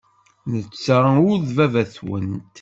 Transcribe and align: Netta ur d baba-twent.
Netta 0.51 0.97
ur 1.29 1.37
d 1.45 1.47
baba-twent. 1.55 2.33